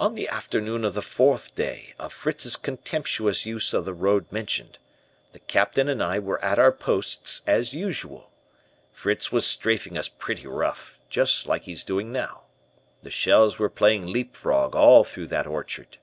"On 0.00 0.14
the 0.14 0.28
afternoon 0.30 0.82
of 0.82 0.94
the 0.94 1.02
fourth 1.02 1.54
day 1.54 1.92
of 1.98 2.10
Fritz's 2.10 2.56
contemptuous 2.56 3.44
use 3.44 3.74
of 3.74 3.84
the 3.84 3.92
road 3.92 4.24
mentioned, 4.32 4.78
the 5.32 5.40
Captain 5.40 5.90
and 5.90 6.02
I 6.02 6.18
were 6.20 6.42
at 6.42 6.58
our 6.58 6.72
posts 6.72 7.42
as 7.46 7.74
usual. 7.74 8.30
Fritz 8.94 9.30
was 9.30 9.46
strafing 9.46 9.98
us 9.98 10.08
pretty 10.08 10.46
rough, 10.46 10.96
just 11.10 11.44
like 11.44 11.64
he's 11.64 11.84
doing 11.84 12.10
now. 12.10 12.44
The 13.02 13.10
shells 13.10 13.58
were 13.58 13.68
playing 13.68 14.06
leapfrog 14.06 14.74
all 14.74 15.04
through 15.04 15.26
that 15.26 15.46
orchard. 15.46 15.98